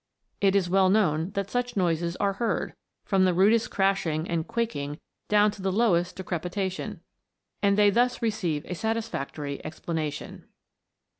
[0.41, 2.73] It is well known that such noises are heard,
[3.05, 4.97] from the rudest crashing and quaking
[5.29, 7.01] down to the lowest decrepita tion,
[7.61, 10.45] and they thus receive a satisfactory explana tion."